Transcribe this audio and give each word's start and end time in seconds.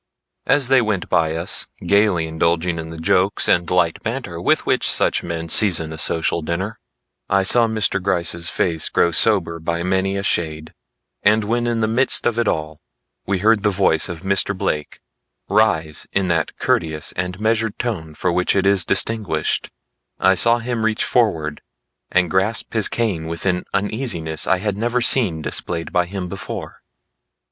As 0.47 0.67
they 0.69 0.81
went 0.81 1.09
by 1.09 1.35
us 1.35 1.67
gaily 1.85 2.25
indulging 2.25 2.79
in 2.79 2.89
the 2.89 2.97
jokes 2.97 3.47
and 3.47 3.69
light 3.69 4.01
banter 4.01 4.41
with 4.41 4.65
which 4.65 4.89
such 4.89 5.21
men 5.21 5.47
season 5.47 5.93
a 5.93 5.99
social 5.99 6.41
dinner, 6.41 6.79
I 7.29 7.43
saw 7.43 7.67
Mr. 7.67 8.01
Gryce's 8.01 8.49
face 8.49 8.89
grow 8.89 9.11
sober 9.11 9.59
by 9.59 9.83
many 9.83 10.17
a 10.17 10.23
shade; 10.23 10.73
and 11.21 11.43
when 11.43 11.67
in 11.67 11.81
the 11.81 11.87
midst 11.87 12.25
of 12.25 12.39
it 12.39 12.47
all, 12.47 12.79
we 13.27 13.37
heard 13.45 13.61
the 13.61 13.69
voice 13.69 14.09
of 14.09 14.21
Mr. 14.23 14.57
Blake 14.57 15.01
rise 15.47 16.07
in 16.11 16.29
that 16.29 16.57
courteous 16.57 17.11
and 17.15 17.39
measured 17.39 17.77
tone 17.77 18.15
for 18.15 18.31
which 18.31 18.55
it 18.55 18.65
is 18.65 18.83
distinguished, 18.83 19.69
I 20.17 20.33
saw 20.33 20.57
him 20.57 20.83
reach 20.83 21.03
forward 21.03 21.61
and 22.09 22.31
grasp 22.31 22.73
his 22.73 22.87
cane 22.89 23.27
with 23.27 23.45
an 23.45 23.65
uneasiness 23.71 24.47
I 24.47 24.57
had 24.57 24.77
never 24.77 24.99
seen 24.99 25.43
displayed 25.43 25.91
by 25.93 26.07
him 26.07 26.27
before. 26.27 26.81